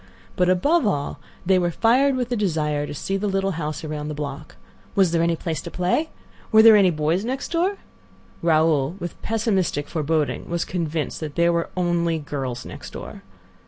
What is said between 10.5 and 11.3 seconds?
convinced